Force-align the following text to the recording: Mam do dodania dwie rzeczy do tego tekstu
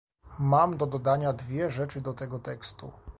Mam 0.39 0.77
do 0.77 0.87
dodania 0.87 1.33
dwie 1.33 1.71
rzeczy 1.71 2.01
do 2.01 2.13
tego 2.13 2.39
tekstu 2.39 2.91